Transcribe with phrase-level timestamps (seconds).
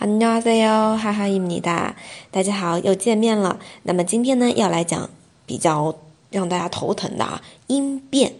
[0.00, 1.96] 안녕하세요，哈哈，伊米达，
[2.30, 3.58] 大家好，又见面了。
[3.82, 5.08] 那么今天呢，要来讲
[5.46, 5.94] 比较
[6.30, 8.34] 让大家头疼的啊音变。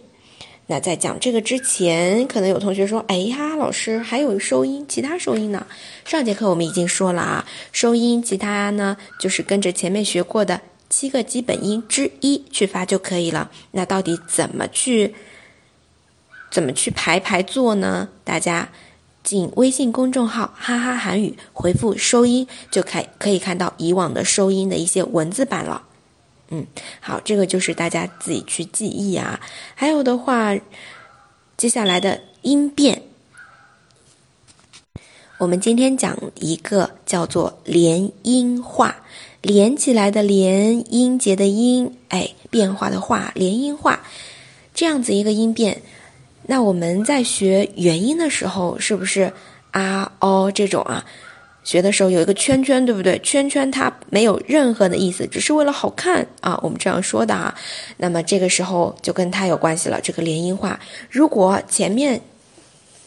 [0.67, 5.65] 那在讲这个之前，可能有同学说：“哎呀，老师还有收音，其他收音呢？”
[6.05, 13.49] 上节课我们已经说了啊，收音其他呢，就是跟着前面学过的七个基本音之一去发就可以了。
[13.71, 15.15] 那到底怎么去
[16.51, 18.09] 怎么去排排坐呢？
[18.25, 18.69] 大家
[19.22, 25.82] 进微信公众号“哈哈韩语”，回复“收音”就可可以看到以往的收音的一些文字版了。
[26.48, 26.66] 嗯，
[27.00, 29.40] 好，这个就是大家自己去记忆啊。
[29.74, 30.54] 还有的话，
[31.56, 33.02] 接下来的音变，
[35.38, 38.96] 我们今天讲一个叫做连音化，
[39.40, 44.00] 连起来的连，音节的音，哎，变化的化，连音化，
[44.74, 45.80] 这样子一个音变。
[46.46, 49.32] 那我们在学元音的时候，是不是
[49.70, 51.04] 啊哦这种啊？
[51.64, 53.16] 学的时候有一个圈圈，对不对？
[53.20, 57.54] 圈圈它没有任何的意思，只是为了好看啊，我们这样说的啊。
[57.98, 60.00] 那么这个时候就跟它有关系了。
[60.02, 62.20] 这个连音化，如果前面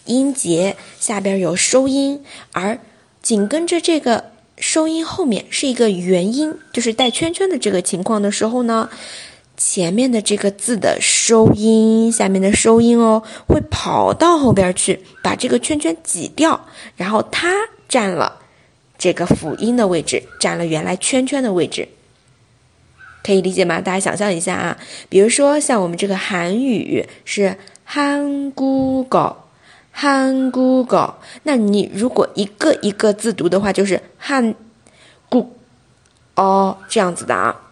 [0.06, 2.80] 音节下边有收音，而
[3.22, 8.90] 紧跟着这个收音后面是一个元音，就是带圈圈的这个情况的时候呢，
[9.58, 17.54] 前面的这个字的收音，下面的收音哦，会跑到后边去，把这个圈圈挤掉，然后它
[17.88, 18.42] 占了。
[18.98, 21.90] 这个辅音的位置占了原来圈圈的位置，
[23.24, 23.82] 可以理解吗？
[23.82, 24.78] 大家想象一下啊，
[25.10, 29.36] 比如说像我们这个韩语是韩国狗，
[29.92, 34.56] 韩国狗，那你如果一个一个字读的话，就是韩
[35.28, 35.50] 国
[36.36, 37.65] 哦这样子的啊。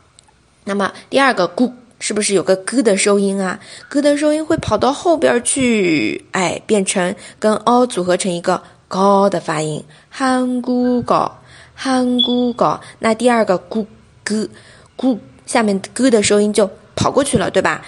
[0.66, 3.60] 那么第二个咕是不是有个咯的收音啊？
[3.90, 8.62] 咯的收音会跑到后边去，哎，变成跟哦组合成一个。
[8.86, 11.40] 高的发音，韩国高，
[11.74, 12.80] 韩国高。
[13.00, 13.88] 那第二个咕
[14.24, 14.48] 咕
[14.96, 17.84] 咕，下面咕的收音就跑过去了，对吧？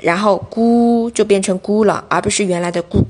[0.00, 3.04] 然后咕就变成咕了，而不是原来的咕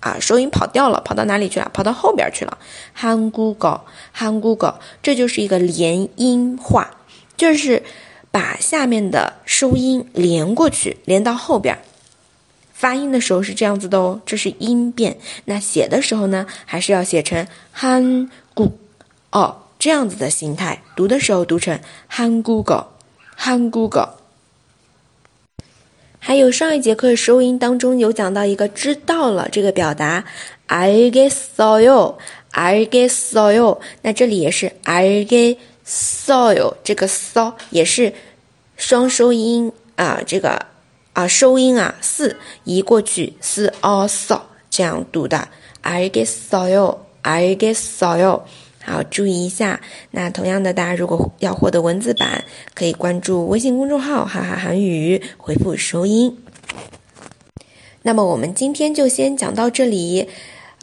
[0.00, 1.70] 啊，收音跑掉了，跑到哪里去了？
[1.74, 2.56] 跑到后边去了。
[2.94, 6.92] 韩国高，韩国高，这就是一个连音化，
[7.36, 7.82] 就是
[8.30, 11.78] 把下面的收音连过去，连到后边。
[12.72, 15.18] 发音的时候是这样子的哦，这是音变。
[15.44, 18.72] 那写的时候呢，还是要写成韩国
[19.32, 20.80] 哦这样子的形态。
[20.96, 21.78] 读的时候读成
[22.10, 24.14] han google，han google。
[26.18, 30.24] 还有上一节课收音当中有讲到一个知道了这个表达
[30.66, 33.78] ，I get soil，I get soil。
[34.02, 35.56] 那这里也是 I get
[35.90, 38.14] soil，这个 so 也是
[38.76, 40.70] 双收音啊，这个。
[41.12, 44.40] 啊，收音啊，四移过去是 also
[44.70, 45.48] 这样读的
[45.80, 48.42] ，I get soil，I get soil。
[48.84, 49.80] 好，注意一下。
[50.12, 56.38] 那同样的，大家如果要获得文字版，可以关注微信公众号“哈哈韩语”，回复收音。
[58.02, 60.28] 那么我们今天就先讲到这里。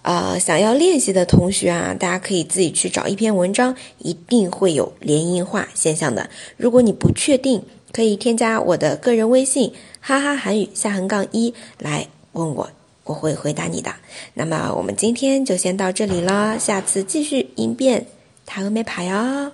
[0.07, 6.29] 呃，想要练习的同学啊，大家可以自己去找一篇文章，一定会有连音化现象的。
[6.56, 9.73] 如果你不确定，可以添加我的个人微信。
[10.00, 12.69] 哈哈，韩语下横杠一来问我，
[13.03, 13.94] 我会回答你的。
[14.34, 18.06] 那么我们今天就先到这里了，下次继续音变，
[18.46, 19.51] 塔俄没牌哟。